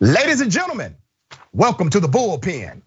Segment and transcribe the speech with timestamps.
[0.00, 0.94] Ladies and gentlemen,
[1.52, 2.82] welcome to the bullpen.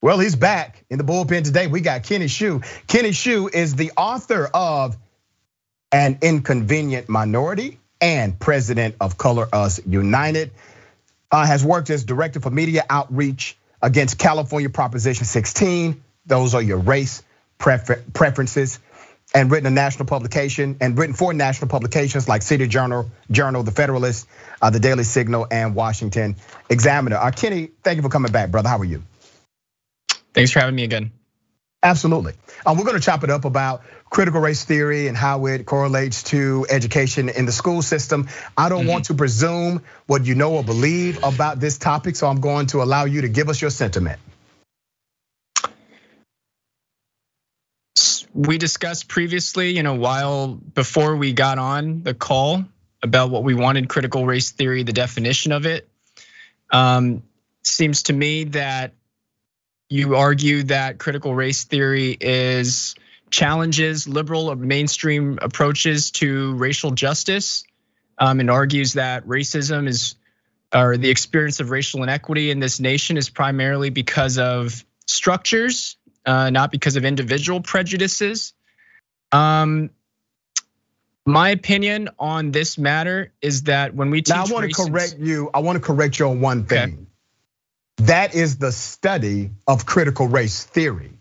[0.00, 1.66] Well, he's back in the bullpen today.
[1.66, 2.64] We got Kenny Xu.
[2.86, 4.96] Kenny Xu is the author of
[5.92, 10.52] An Inconvenient Minority and president of Color Us United.
[11.30, 16.02] Uh, has worked as director for media outreach against California Proposition 16.
[16.24, 17.22] Those are your race
[17.58, 18.78] prefer- preferences
[19.34, 23.70] and written a national publication and written for national publications like City Journal, Journal, The
[23.70, 24.28] Federalist,
[24.60, 26.36] uh, The Daily Signal, and Washington
[26.68, 27.16] Examiner.
[27.16, 28.68] Uh, Kenny, thank you for coming back, brother.
[28.68, 29.02] How are you?
[30.34, 31.12] Thanks for having me again.
[31.82, 32.34] Absolutely.
[32.64, 36.22] Uh, we're going to chop it up about critical race theory and how it correlates
[36.22, 38.28] to education in the school system.
[38.56, 38.90] I don't mm-hmm.
[38.90, 42.82] want to presume what you know or believe about this topic, so I'm going to
[42.82, 44.20] allow you to give us your sentiment.
[48.34, 52.64] We discussed previously, you know, while before we got on the call
[53.02, 55.88] about what we wanted critical race theory, the definition of it.
[56.70, 57.22] Um,
[57.62, 58.94] seems to me that
[59.88, 62.94] you argue that critical race theory is
[63.30, 67.64] challenges liberal or mainstream approaches to racial justice
[68.18, 70.14] um, and argues that racism is
[70.74, 76.70] or the experience of racial inequity in this nation is primarily because of structures, not
[76.70, 78.52] because of individual prejudices.
[79.30, 79.90] Um,
[81.24, 85.16] my opinion on this matter is that when we teach, now I want to correct
[85.18, 85.50] you.
[85.54, 86.78] I want to correct you on one thing.
[86.78, 86.96] Okay.
[88.06, 91.12] That is the study of critical race theory.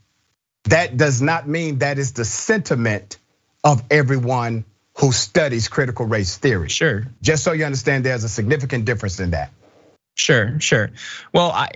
[0.66, 3.18] That does not mean that is the sentiment
[3.64, 4.66] of everyone
[4.98, 6.70] who studies critical race theory.
[6.70, 7.06] Sure.
[7.22, 9.52] Just so you understand, there's a significant difference in that.
[10.16, 10.92] Sure, sure.
[11.34, 11.70] Well, I,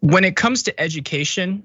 [0.00, 1.64] when it comes to education,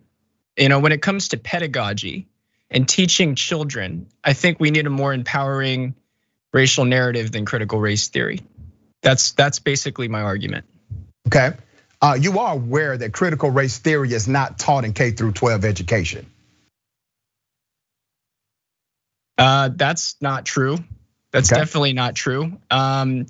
[0.57, 2.27] you know, when it comes to pedagogy
[2.69, 5.95] and teaching children, I think we need a more empowering
[6.53, 8.41] racial narrative than critical race theory.
[9.02, 10.66] That's that's basically my argument.
[11.27, 11.52] Okay.
[12.02, 15.66] Uh, you are aware that critical race theory is not taught in K through 12
[15.66, 16.25] education.
[19.38, 20.78] Uh, that's not true.
[21.31, 21.62] That's okay.
[21.62, 22.57] definitely not true.
[22.69, 23.28] Um,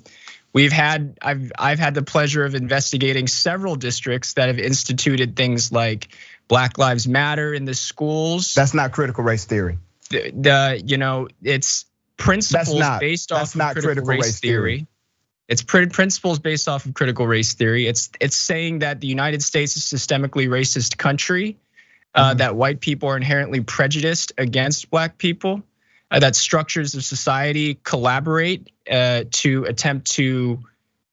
[0.52, 5.72] we've had I've I've had the pleasure of investigating several districts that have instituted things
[5.72, 6.08] like
[6.48, 8.54] Black Lives Matter in the schools.
[8.54, 9.78] That's not critical race theory.
[10.10, 11.86] The, the you know it's
[12.16, 14.76] principles not, based off of critical, critical race, race theory.
[14.78, 14.86] theory.
[15.48, 17.86] It's principles based off of critical race theory.
[17.86, 21.58] It's it's saying that the United States is a systemically racist country,
[22.14, 22.38] uh, mm-hmm.
[22.38, 25.62] that white people are inherently prejudiced against black people,
[26.10, 30.60] uh, that structures of society collaborate uh, to attempt to,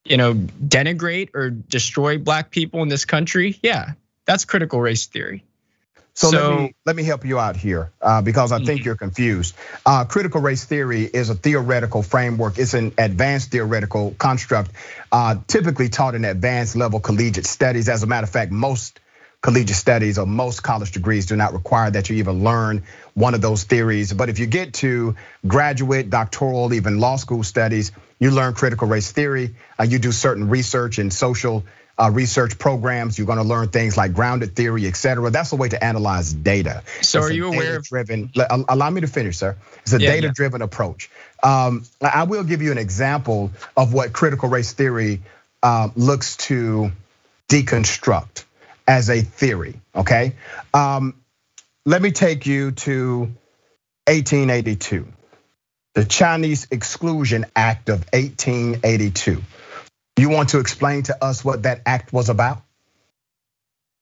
[0.05, 3.57] you know, denigrate or destroy black people in this country.
[3.63, 3.93] Yeah,
[4.29, 5.43] that's critical race theory.
[6.13, 8.85] So, so, let me let me help you out here uh, because I think mm-hmm.
[8.85, 9.55] you're confused.
[9.83, 12.59] Uh, critical race theory is a theoretical framework.
[12.59, 14.71] It's an advanced theoretical construct,
[15.11, 17.89] uh, typically taught in advanced level collegiate studies.
[17.89, 18.99] As a matter of fact, most
[19.41, 22.83] collegiate studies or most college degrees do not require that you even learn
[23.15, 24.13] one of those theories.
[24.13, 25.15] But if you get to
[25.47, 29.55] graduate, doctoral, even law school studies, you learn critical race theory.
[29.83, 31.63] You do certain research in social
[32.07, 33.17] research programs.
[33.17, 35.29] You're going to learn things like grounded theory, et cetera.
[35.29, 36.83] That's a way to analyze data.
[37.01, 38.31] So, it's are you aware of driven?
[38.69, 39.57] Allow me to finish, sir.
[39.81, 40.65] It's a yeah, data-driven yeah.
[40.65, 41.09] approach.
[41.43, 45.21] Um, I will give you an example of what critical race theory
[45.61, 46.91] um, looks to
[47.49, 48.45] deconstruct
[48.87, 49.79] as a theory.
[49.93, 50.35] Okay,
[50.73, 51.15] um,
[51.85, 53.19] let me take you to
[54.07, 55.07] 1882,
[55.95, 59.41] the Chinese Exclusion Act of 1882.
[60.19, 62.61] You want to explain to us what that act was about?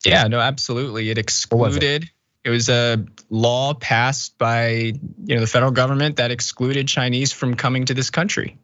[0.06, 1.10] Yeah, no, absolutely.
[1.10, 2.04] It excluded.
[2.04, 2.10] It?
[2.44, 7.56] it was a law passed by you know the federal government that excluded Chinese from
[7.56, 8.58] coming to this country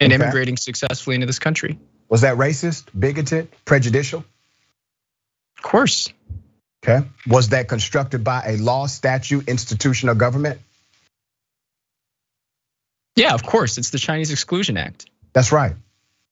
[0.00, 0.20] and okay.
[0.20, 1.78] immigrating successfully into this country.
[2.08, 4.24] Was that racist, bigoted, prejudicial?
[5.56, 6.12] Of course.
[6.82, 7.06] Okay.
[7.26, 10.60] Was that constructed by a law, statute, institution, or government?
[13.14, 13.78] Yeah, of course.
[13.78, 15.06] It's the Chinese Exclusion Act.
[15.32, 15.74] That's right.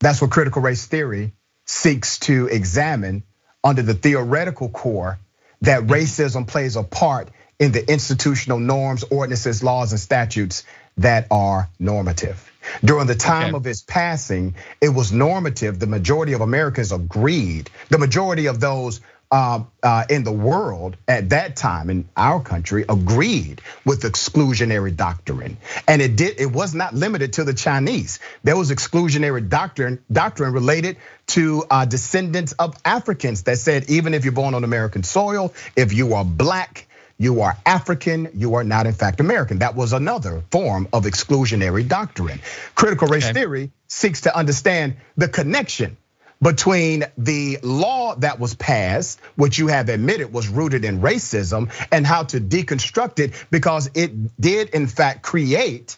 [0.01, 1.33] That's what critical race theory
[1.67, 3.25] seeks to examine
[3.65, 5.19] under the theoretical core
[5.63, 7.29] that racism plays a part
[7.59, 10.65] in the institutional norms, ordinances, laws, and statutes
[10.99, 12.45] that are normative.
[12.85, 13.57] During the time okay.
[13.57, 15.79] of his passing, it was normative.
[15.79, 17.71] The majority of Americans agreed.
[17.89, 19.01] The majority of those
[19.31, 25.59] uh, uh, in the world at that time in our country agreed with exclusionary doctrine,
[25.87, 26.41] and it did.
[26.41, 28.21] It was not limited to the Chinese.
[28.43, 30.97] There was exclusionary doctrine doctrine related
[31.29, 35.93] to uh, descendants of Africans that said even if you're born on American soil, if
[35.93, 36.87] you are black,
[37.19, 39.59] you are African, you are not in fact American.
[39.59, 42.41] That was another form of exclusionary doctrine.
[42.75, 43.35] Critical race okay.
[43.35, 45.97] theory seeks to understand the connection
[46.41, 52.07] between the law that was passed, which you have admitted was rooted in racism, and
[52.07, 55.97] how to deconstruct it because it did, in fact, create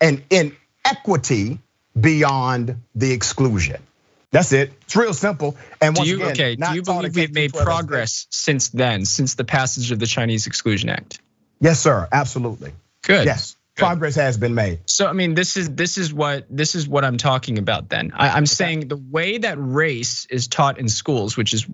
[0.00, 1.58] an inequity
[1.98, 3.82] beyond the exclusion.
[4.30, 4.72] That's it.
[4.82, 5.56] It's real simple.
[5.80, 9.34] And once do you, again, okay, do you believe we've made progress since then, since
[9.34, 11.20] the passage of the Chinese Exclusion Act?
[11.60, 12.08] Yes, sir.
[12.10, 12.72] Absolutely.
[13.02, 13.26] Good.
[13.26, 13.56] Yes.
[13.74, 14.80] Progress has been made.
[14.86, 17.88] So I mean, this is this is what this is what I'm talking about.
[17.88, 21.66] Then I, am saying the way that race is taught in schools, which is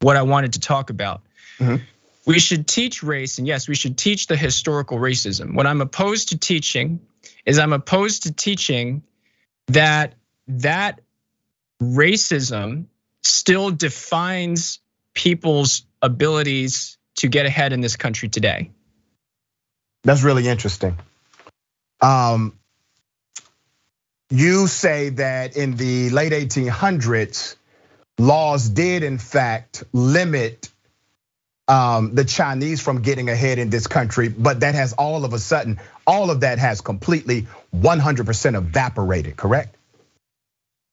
[0.00, 1.22] what I wanted to talk about.
[1.58, 1.82] Mm-hmm.
[2.26, 5.54] We should teach race, and yes, we should teach the historical racism.
[5.54, 7.00] What I'm opposed to teaching
[7.44, 9.02] is I'm opposed to teaching
[9.66, 10.14] that
[10.46, 11.00] that
[11.82, 12.86] racism
[13.22, 14.78] still defines
[15.14, 18.70] people's abilities to get ahead in this country today.
[20.04, 20.98] That's really interesting.
[22.02, 22.58] Um,
[24.28, 27.56] you say that in the late 1800s,
[28.18, 30.68] laws did in fact limit
[31.68, 35.38] um, the Chinese from getting ahead in this country, but that has all of a
[35.38, 39.76] sudden, all of that has completely 100% evaporated, correct?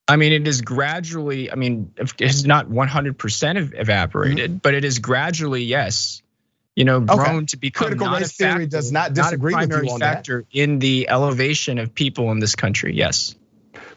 [0.06, 4.58] I mean, it is gradually, I mean, it's not 100% evaporated, mm-hmm.
[4.58, 6.22] but it is gradually, yes,
[6.80, 7.44] you know, grown okay.
[7.44, 10.46] to become critical race theory does not disagree not a primary with you on factor
[10.50, 10.58] that.
[10.58, 12.94] in the elevation of people in this country.
[12.94, 13.34] Yes.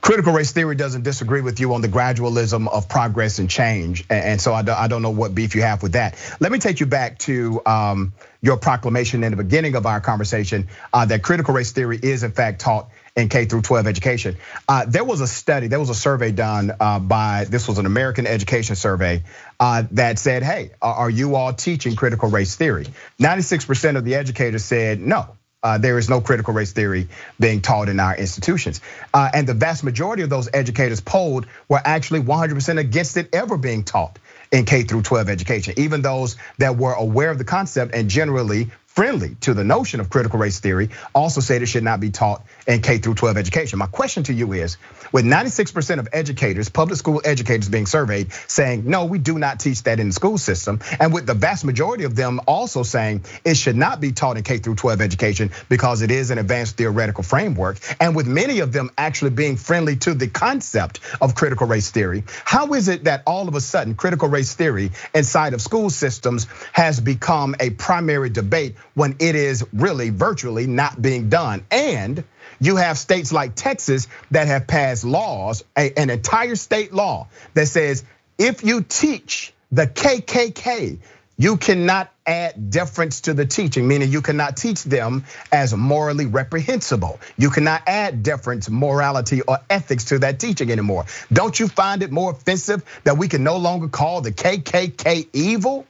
[0.01, 4.41] Critical race theory doesn't disagree with you on the gradualism of progress and change, and
[4.41, 6.15] so I don't know what beef you have with that.
[6.41, 10.67] Let me take you back to um, your proclamation in the beginning of our conversation
[10.91, 14.37] uh, that critical race theory is in fact taught in K through 12 education.
[14.67, 17.85] Uh, there was a study, there was a survey done uh, by, this was an
[17.85, 19.23] American education survey
[19.59, 22.87] uh, that said, hey, are you all teaching critical race theory?
[23.19, 25.27] 96% of the educators said no.
[25.61, 27.07] Uh, there is no critical race theory
[27.39, 28.81] being taught in our institutions.
[29.13, 33.57] Uh, and the vast majority of those educators polled were actually 100% against it ever
[33.57, 34.19] being taught
[34.51, 35.73] in K through 12 education.
[35.77, 40.09] Even those that were aware of the concept and generally friendly to the notion of
[40.11, 43.79] critical race theory also said it should not be taught in K through 12 education.
[43.79, 44.77] My question to you is,
[45.11, 49.81] with 96% of educators, public school educators being surveyed saying, no, we do not teach
[49.83, 50.79] that in the school system.
[50.99, 54.43] And with the vast majority of them also saying it should not be taught in
[54.43, 57.79] K through 12 education because it is an advanced theoretical framework.
[57.99, 62.25] And with many of them actually being friendly to the concept of critical race theory,
[62.45, 66.45] how is it that all of a sudden critical race theory inside of school systems
[66.73, 71.65] has become a primary debate when it is really virtually not being done?
[71.71, 72.23] And
[72.59, 78.03] you have states like Texas that have passed laws, an entire state law that says
[78.37, 80.99] if you teach the KKK,
[81.37, 87.19] you cannot add deference to the teaching, meaning you cannot teach them as morally reprehensible.
[87.37, 91.05] You cannot add deference, morality, or ethics to that teaching anymore.
[91.31, 95.87] Don't you find it more offensive that we can no longer call the KKK evil?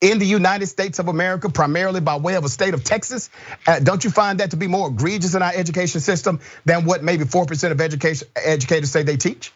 [0.00, 3.30] In the United States of America, primarily by way of a state of Texas.
[3.66, 7.02] Uh, don't you find that to be more egregious in our education system than what
[7.02, 9.52] maybe 4% of education educators say they teach?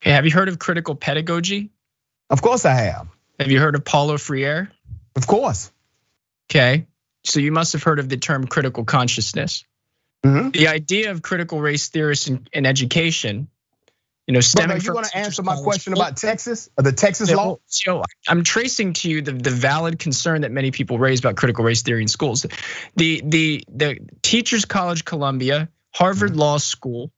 [0.00, 1.70] Hey, have you heard of critical pedagogy?
[2.28, 3.08] Of course I have.
[3.38, 4.70] Have you heard of Paulo Freire?
[5.16, 5.70] Of course.
[6.50, 6.86] Okay.
[7.24, 9.64] So you must have heard of the term critical consciousness.
[10.24, 10.50] Mm-hmm.
[10.50, 13.48] The idea of critical race theorists in, in education
[14.26, 17.56] you know, stemming but you want to answer my question about Texas, the Texas law?
[17.66, 21.64] So I'm tracing to you the, the valid concern that many people raise about critical
[21.64, 22.46] race theory in schools.
[22.96, 26.40] The the the Teachers College Columbia, Harvard mm-hmm.
[26.40, 27.10] Law School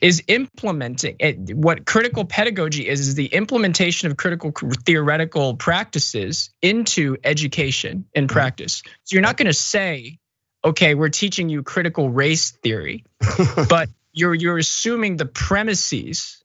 [0.00, 1.16] is implementing
[1.54, 4.50] what critical pedagogy is is the implementation of critical
[4.86, 8.32] theoretical practices into education and mm-hmm.
[8.32, 8.82] practice.
[9.04, 10.18] So you're not going to say,
[10.64, 13.04] okay, we're teaching you critical race theory,
[13.68, 16.42] but you're you're assuming the premises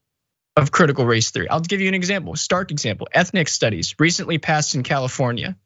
[0.55, 1.49] of critical race theory.
[1.49, 3.07] I'll give you an example, stark example.
[3.11, 5.57] Ethnic studies recently passed in California.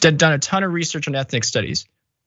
[0.00, 1.86] Done a ton of research on ethnic studies.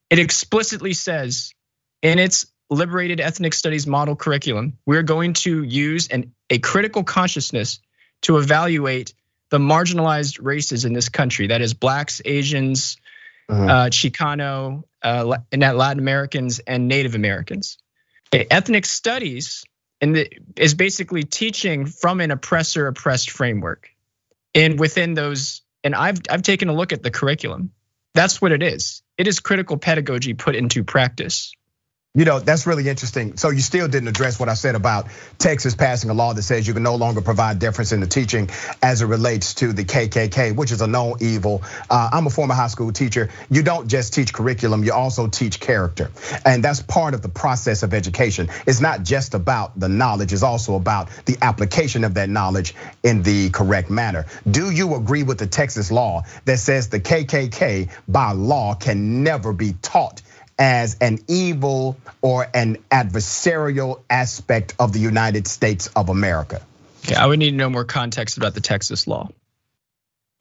[0.10, 1.54] It explicitly says
[2.02, 7.80] in its liberated ethnic studies model curriculum, we're going to use an, a critical consciousness
[8.24, 9.14] to evaluate
[9.52, 11.48] the marginalized races in this country.
[11.48, 12.98] That is blacks, Asians,
[13.48, 13.66] uh-huh.
[13.66, 17.78] uh, Chicano, uh, Latin Americans, and Native Americans
[18.34, 19.64] ethnic studies
[20.02, 23.90] and is basically teaching from an oppressor oppressed framework.
[24.56, 27.72] And within those, and I've I've taken a look at the curriculum.
[28.14, 29.04] That's what it is.
[29.18, 31.54] It is critical pedagogy put into practice.
[32.16, 33.38] You know, that's really interesting.
[33.38, 36.68] So you still didn't address what I said about Texas passing a law that says
[36.68, 38.50] you can no longer provide deference in the teaching
[38.82, 41.62] as it relates to the KKK, which is a known evil.
[41.88, 43.30] Uh, I'm a former high school teacher.
[43.52, 46.10] You don't just teach curriculum, you also teach character.
[46.44, 48.50] And that's part of the process of education.
[48.66, 52.74] It's not just about the knowledge, it's also about the application of that knowledge
[53.04, 54.26] in the correct manner.
[54.50, 59.54] Do you agree with the Texas law that says the KKK by law can never
[59.54, 60.24] be taught
[60.60, 66.62] as an evil or an adversarial aspect of the United States of America.
[67.06, 69.30] Okay, I would need to know more context about the Texas law.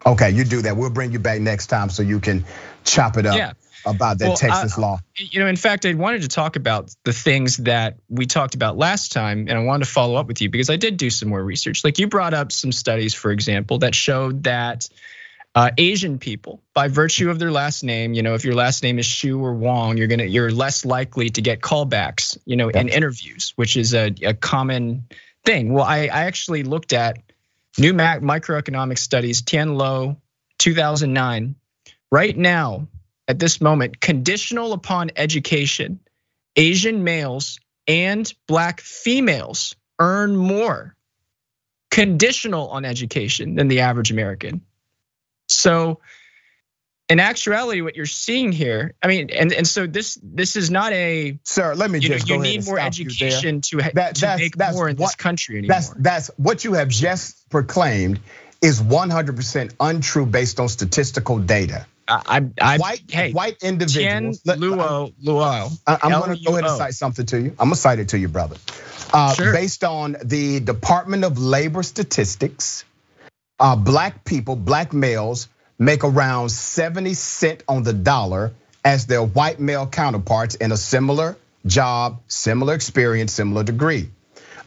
[0.05, 0.77] Okay, you do that.
[0.77, 2.45] We'll bring you back next time so you can
[2.85, 3.53] chop it up yeah.
[3.85, 4.99] about that well, Texas I, law.
[5.17, 8.77] You know, in fact, I wanted to talk about the things that we talked about
[8.77, 11.29] last time, and I wanted to follow up with you because I did do some
[11.29, 11.85] more research.
[11.85, 14.89] Like you brought up some studies, for example, that showed that
[15.59, 18.97] Uh, Asian people, by virtue of their last name, you know, if your last name
[19.01, 22.87] is Shu or Wong, you're gonna you're less likely to get callbacks, you know, in
[22.87, 25.09] interviews, which is a, a common
[25.45, 25.73] thing.
[25.73, 27.19] Well, I, I actually looked at
[27.77, 30.17] New Mac Microeconomic Studies, Tian Luo,
[30.61, 31.57] 2009.
[32.13, 32.87] Right now,
[33.27, 35.99] at this moment, conditional upon education,
[36.55, 40.95] Asian males and black females earn more
[41.91, 44.61] conditional on education than the average American.
[45.49, 46.01] So
[47.09, 50.93] in actuality, what you're seeing here, I mean, and, and so this this is not
[50.93, 51.75] a sir.
[51.75, 54.97] Let me just know, you need more education to, that, to make that's more in
[54.97, 55.75] what, this country anymore.
[55.75, 58.21] That's that's what you have just proclaimed
[58.61, 61.87] is 100% untrue based on statistical data.
[62.09, 64.41] I, I, white, hey, white individuals.
[64.41, 65.79] Tian Luo, Luo.
[65.87, 67.49] I'm going to go ahead and cite something to you.
[67.51, 68.57] I'm going to cite it to you, brother.
[69.13, 69.53] Uh, sure.
[69.53, 72.85] Based on the Department of Labor statistics,
[73.77, 75.49] black people, black males,
[75.79, 78.53] make around 70 cent on the dollar
[78.85, 81.37] as their white male counterparts in a similar
[81.67, 84.11] job, similar experience, similar degree.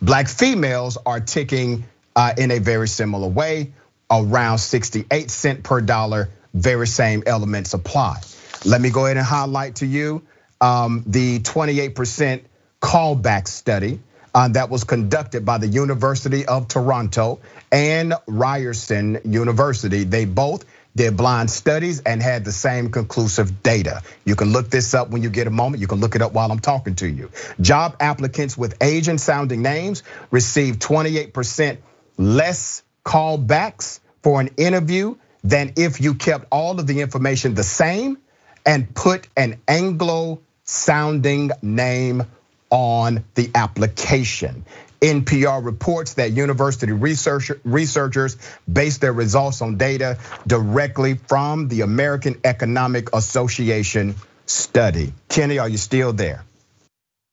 [0.01, 3.74] Black females are ticking uh, in a very similar way,
[4.10, 8.19] around 68 cent per dollar, very same elements apply.
[8.65, 10.21] Let me go ahead and highlight to you
[10.60, 12.41] um, the 28%
[12.81, 17.40] callback study uh, Uh, that was conducted by the University of Toronto
[17.72, 20.06] and Ryerson University.
[20.06, 24.02] They both did blind studies and had the same conclusive data.
[24.26, 25.82] You can look this up when you get a moment.
[25.82, 27.32] You can look it up while I'm talking to you.
[27.60, 31.78] Job applicants with Asian sounding names receive 28%
[32.18, 38.18] less callbacks for an interview than if you kept all of the information the same
[38.66, 42.24] and put an Anglo sounding name
[42.72, 44.66] on the application.
[45.01, 48.38] NPR reports that university researchers
[48.72, 55.13] base their results on data directly from the American Economic Association study.
[55.28, 56.44] Kenny, are you still there?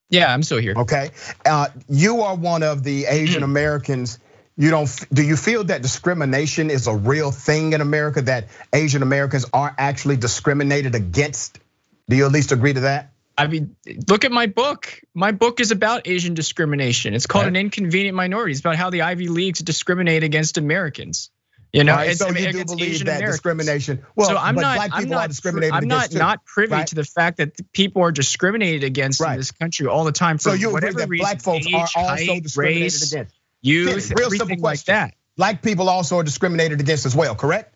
[0.09, 0.75] Yeah, I'm still here.
[0.77, 1.11] Okay.
[1.45, 4.19] Uh, you are one of the Asian Americans.
[4.57, 9.03] You don't do you feel that discrimination is a real thing in America that Asian
[9.03, 11.59] Americans are actually discriminated against?
[12.09, 13.13] Do you at least agree to that?
[13.39, 13.77] I mean,
[14.09, 15.01] look at my book.
[15.15, 17.15] My book is about Asian discrimination.
[17.15, 18.51] It's called An Inconvenient Minority.
[18.51, 21.31] It's about how the Ivy Leagues discriminate against Americans.
[21.73, 23.37] You know, right, it's, so you do believe Asian that Americans.
[23.37, 24.07] discrimination.
[24.17, 26.73] Well, so I'm not, black people I'm not, are discriminated I'm not too, not privy
[26.73, 26.87] right?
[26.87, 29.33] to the fact that people are discriminated against right.
[29.33, 31.25] in this country all the time for so you whatever that reason.
[31.25, 33.35] Black folks age, are also height, discriminated race, against.
[33.61, 34.63] Youth, real simple question.
[34.63, 35.15] like that.
[35.37, 37.75] Black people also are discriminated against as well, correct?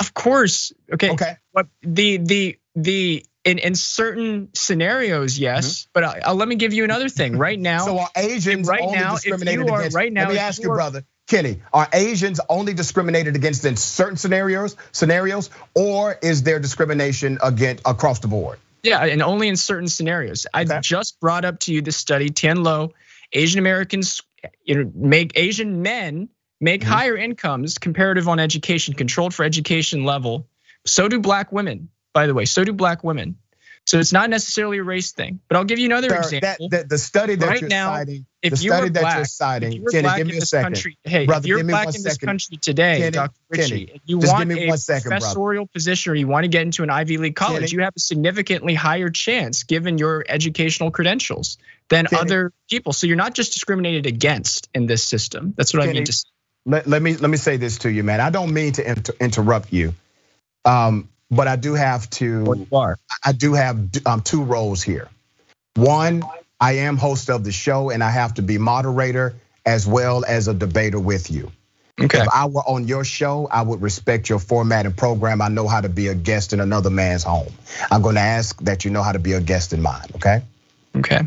[0.00, 0.72] Of course.
[0.92, 1.10] Okay.
[1.12, 1.36] Okay.
[1.54, 5.82] But the the the in in certain scenarios, yes.
[5.82, 5.90] Mm-hmm.
[5.92, 7.36] But uh, uh, let me give you another thing.
[7.36, 9.96] Right now, so are Asians right only now, discriminated are, against?
[9.96, 14.16] Right now, let me ask you, brother Kenny, are Asians only discriminated against in certain
[14.16, 18.58] scenarios, scenarios, or is there discrimination against across the board?
[18.82, 20.46] Yeah, and only in certain scenarios.
[20.54, 20.74] Okay.
[20.74, 22.92] I just brought up to you the study Tian Luo,
[23.32, 24.22] Asian Americans,
[24.64, 26.30] you know, make Asian men
[26.60, 26.90] make mm-hmm.
[26.90, 30.48] higher incomes comparative on education, controlled for education level.
[30.84, 32.44] So do black women by the way.
[32.44, 33.36] So do black women.
[33.86, 35.40] So it's not necessarily a race thing.
[35.48, 36.68] But I'll give you another Sir, example.
[36.70, 39.72] That, the study that right you're now, citing, if the study that black, you're citing,
[39.72, 40.74] if you're Kenny, give me a second.
[40.74, 43.34] Country, hey, brother, if you're black in this country today, Dr.
[43.48, 45.72] Richey, Kenny, you want a second, professorial brother.
[45.72, 48.74] position or you want to get into an Ivy League college, you have a significantly
[48.74, 52.92] higher chance given your educational credentials than other people.
[52.92, 55.52] So you're not just discriminated against in this system.
[55.56, 56.28] That's what I mean to say.
[56.64, 58.20] Let, let me let me say this to you, man.
[58.20, 59.94] I don't mean to inter- interrupt you.
[60.64, 62.66] Um, but I do have to.
[63.24, 65.08] I do have um, two roles here.
[65.74, 66.22] One,
[66.60, 69.34] I am host of the show, and I have to be moderator
[69.64, 71.52] as well as a debater with you.
[72.00, 72.18] Okay.
[72.18, 75.42] If I were on your show, I would respect your format and program.
[75.42, 77.52] I know how to be a guest in another man's home.
[77.90, 80.08] I'm going to ask that you know how to be a guest in mine.
[80.14, 80.42] Okay.
[80.96, 81.20] Okay.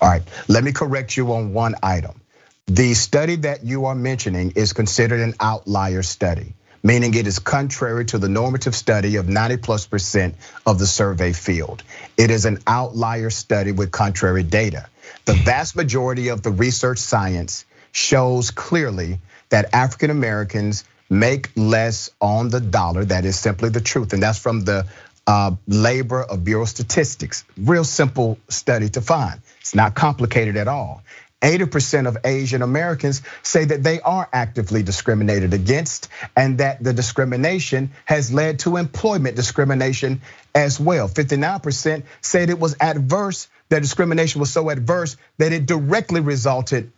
[0.00, 2.20] All right, let me correct you on one item.
[2.66, 8.04] The study that you are mentioning is considered an outlier study, meaning it is contrary
[8.06, 10.34] to the normative study of 90 plus percent
[10.66, 11.82] of the survey field.
[12.16, 14.88] It is an outlier study with contrary data.
[15.24, 19.18] The vast majority of the research science shows clearly
[19.50, 23.04] that African Americans make less on the dollar.
[23.04, 24.12] That is simply the truth.
[24.12, 24.86] And that's from the
[25.26, 27.44] uh, labor of Bureau Statistics.
[27.56, 29.40] Real simple study to find.
[29.60, 31.02] It's not complicated at all.
[31.40, 37.90] 80% of Asian Americans say that they are actively discriminated against and that the discrimination
[38.04, 40.20] has led to employment discrimination
[40.54, 41.08] as well.
[41.08, 46.92] 59% said it was adverse, that discrimination was so adverse that it directly resulted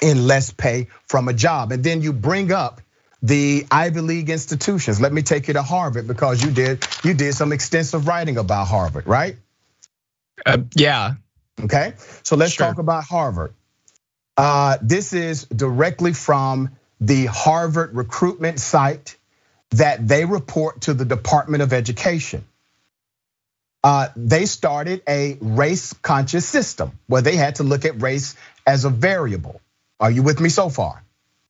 [0.00, 1.72] in less pay from a job.
[1.72, 2.80] And then you bring up
[3.22, 5.00] the Ivy League institutions.
[5.00, 8.68] Let me take you to Harvard because you did you did some extensive writing about
[8.68, 9.36] Harvard, right?
[10.44, 11.14] Uh, yeah.
[11.60, 11.94] Okay.
[12.22, 12.66] So let's sure.
[12.66, 13.54] talk about Harvard.
[14.36, 19.16] Uh, this is directly from the Harvard recruitment site
[19.70, 22.44] that they report to the Department of Education.
[23.82, 28.34] Uh, they started a race conscious system where they had to look at race
[28.66, 29.60] as a variable.
[30.00, 31.02] Are you with me so far?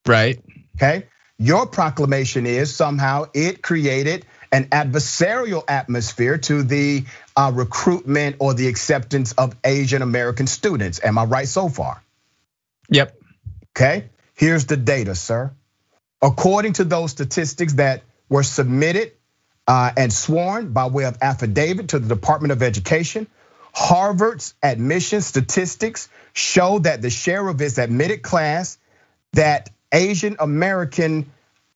[0.07, 0.41] Right.
[0.77, 1.07] Okay.
[1.39, 7.05] Your proclamation is somehow it created an adversarial atmosphere to the
[7.37, 11.01] uh, recruitment or the acceptance of Asian American students.
[11.03, 12.03] Am I right so far?
[12.91, 13.19] Yep.
[13.77, 14.11] Okay.
[14.35, 15.53] Here's the data, sir.
[16.23, 19.13] According to those statistics that were submitted
[19.67, 23.27] uh, and sworn by way of affidavit to the Department of Education,
[23.75, 28.79] Harvard's admission statistics show that the share of its admitted class
[29.33, 31.31] that Asian American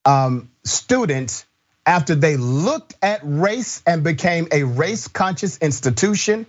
[0.05, 1.45] um, students,
[1.85, 6.47] after they looked at race and became a race conscious institution,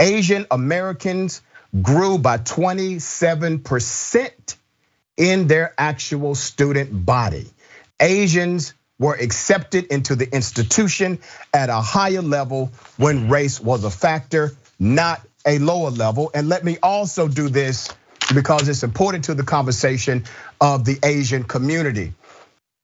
[0.00, 1.42] Asian Americans
[1.82, 4.56] grew by 27%
[5.16, 7.46] in their actual student body.
[8.00, 11.18] Asians were accepted into the institution
[11.52, 16.30] at a higher level when race was a factor, not a lower level.
[16.34, 17.88] And let me also do this
[18.34, 20.24] because it's important to the conversation
[20.60, 22.12] of the Asian community.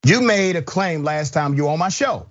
[0.05, 2.27] You made a claim last time you were on my show.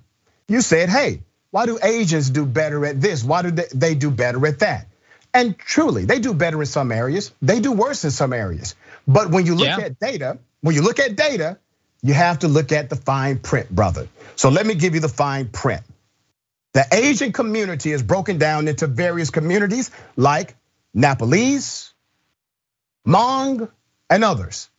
[0.47, 3.23] You said, hey, why do Asians do better at this?
[3.23, 4.87] Why do they do better at that?
[5.33, 7.31] And truly, they do better in some areas.
[7.41, 8.75] They do worse in some areas.
[9.07, 9.79] But when you look yeah.
[9.79, 11.57] at data, when you look at data,
[12.03, 14.07] you have to look at the fine print, brother.
[14.35, 15.81] So let me give you the fine print.
[16.73, 20.55] The Asian community is broken down into various communities like
[20.93, 21.93] Nepalese,
[23.07, 23.69] Hmong,
[24.09, 24.69] and others.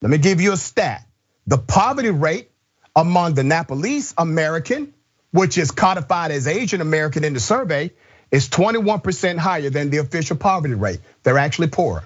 [0.00, 1.06] Let me give you a stat.
[1.46, 2.50] The poverty rate
[2.94, 4.92] among the Nepalese American,
[5.30, 7.92] which is codified as Asian American in the survey,
[8.32, 11.00] is 21% higher than the official poverty rate.
[11.22, 12.04] They're actually poorer.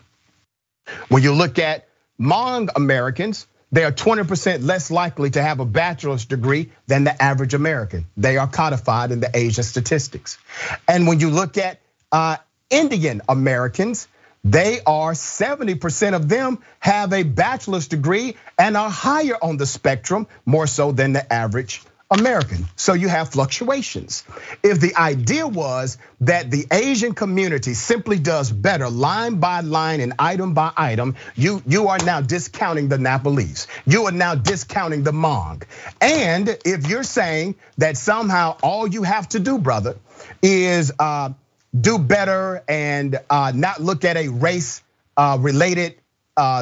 [1.08, 1.88] When you look at
[2.20, 7.54] Hmong Americans, they are 20% less likely to have a bachelor's degree than the average
[7.54, 8.06] American.
[8.16, 10.38] They are codified in the Asian statistics.
[10.86, 11.80] And when you look at
[12.12, 12.36] uh,
[12.70, 14.08] Indian Americans,
[14.44, 20.28] they are 70% of them have a bachelor's degree and are higher on the spectrum,
[20.44, 22.66] more so than the average American.
[22.76, 24.22] So you have fluctuations.
[24.62, 30.12] If the idea was that the Asian community simply does better line by line and
[30.18, 33.66] item by item, you, you are now discounting the Nepalese.
[33.86, 35.64] You are now discounting the Hmong.
[36.00, 39.96] And if you're saying that somehow all you have to do, brother,
[40.42, 41.30] is uh,
[41.78, 44.82] do better and uh, not look at a race
[45.16, 45.96] uh, related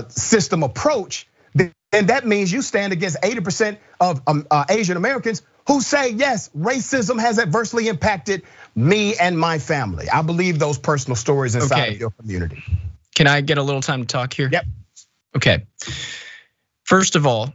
[0.09, 1.27] system approach,
[1.95, 7.19] then that means you stand against 80% of um, Asian Americans who say, yes, racism
[7.21, 8.43] has adversely impacted
[8.75, 10.09] me and my family.
[10.11, 11.95] I believe those personal stories inside okay.
[11.95, 12.63] of your community.
[13.15, 14.49] Can I get a little time to talk here?
[14.53, 14.65] Yep.
[15.37, 15.67] Okay.
[16.83, 17.55] First of all,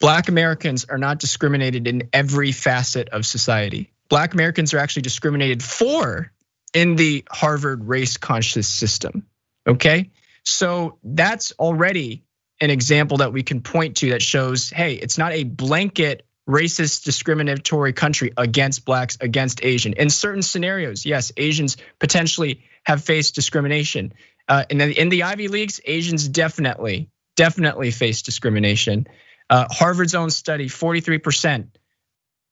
[0.00, 3.92] Black Americans are not discriminated in every facet of society.
[4.08, 6.32] Black Americans are actually discriminated for
[6.74, 9.26] in the Harvard race conscious system.
[9.66, 10.10] Okay.
[10.44, 12.25] So that's already
[12.60, 17.04] an example that we can point to that shows hey, it's not a blanket racist
[17.04, 19.94] discriminatory country against blacks against asian.
[19.94, 24.14] In certain scenarios yes asians potentially have faced discrimination.
[24.48, 29.08] Uh, and then in the ivy leagues asians definitely definitely face discrimination.
[29.50, 31.66] Uh, harvard's own study 43%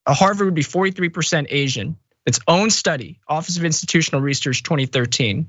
[0.08, 1.96] harvard would be 43% asian.
[2.26, 5.46] Its own study, Office of Institutional Research 2013.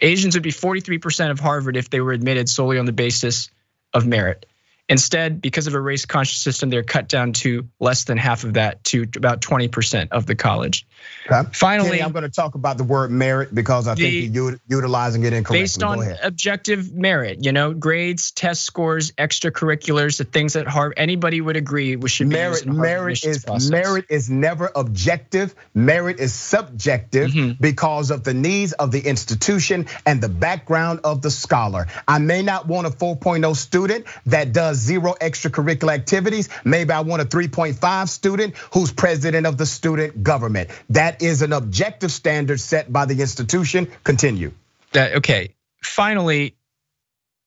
[0.00, 3.50] Asians would be 43% of Harvard if they were admitted solely on the basis
[3.96, 4.46] of merit.
[4.88, 8.54] Instead, because of a race conscious system, they're cut down to less than half of
[8.54, 10.86] that to about 20% of the college.
[11.30, 11.48] Okay.
[11.52, 14.58] Finally, Kenny, I'm going to talk about the word merit because I the, think you're
[14.68, 15.62] utilizing it incorrectly.
[15.62, 21.40] Based on objective merit, you know, grades, test scores, extracurriculars, the things that Harvard anybody
[21.40, 23.70] would agree we should merit, be merit is process.
[23.70, 25.54] merit is never objective.
[25.74, 27.60] Merit is subjective mm-hmm.
[27.60, 31.86] because of the needs of the institution and the background of the scholar.
[32.06, 36.48] I may not want a 4.0 student that does zero extracurricular activities.
[36.64, 40.70] Maybe I want a 3.5 student who's president of the student government.
[40.90, 43.88] That is an objective standard set by the institution.
[44.04, 44.52] Continue.
[44.92, 45.54] That okay.
[45.82, 46.56] Finally,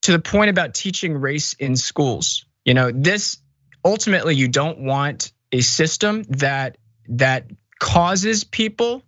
[0.04, 2.46] to the point about teaching race in schools.
[2.66, 3.38] You know, this
[3.84, 7.50] ultimately you don't want a system that that
[7.80, 9.04] causes people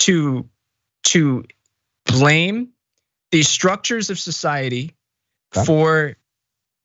[0.00, 0.48] to
[1.04, 1.44] to
[2.06, 2.70] blame
[3.30, 4.94] the structures of society
[5.54, 5.64] okay.
[5.66, 6.16] for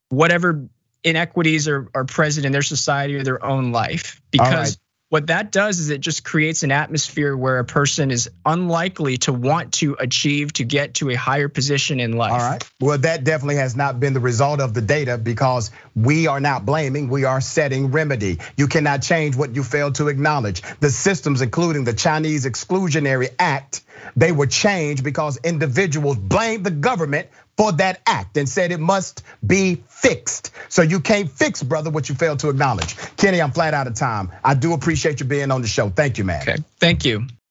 [0.09, 0.67] whatever
[1.03, 4.77] inequities are, are present in their society or their own life because
[5.09, 9.33] what that does is it just creates an atmosphere where a person is unlikely to
[9.33, 12.31] want to achieve to get to a higher position in life.
[12.31, 12.63] All right.
[12.79, 16.63] Well, that definitely has not been the result of the data because we are not
[16.63, 18.37] blaming, we are setting remedy.
[18.55, 20.61] You cannot change what you fail to acknowledge.
[20.79, 23.81] The systems, including the Chinese Exclusionary Act,
[24.15, 29.21] they were changed because individuals blamed the government for that act and said it must
[29.45, 30.53] be fixed.
[30.69, 32.95] So you can't fix, brother, what you failed to acknowledge.
[33.17, 34.31] Kenny, I'm flat out of time.
[34.45, 35.89] I do appreciate you being on the show.
[35.89, 36.41] Thank you, man.
[36.41, 37.27] Okay, thank you.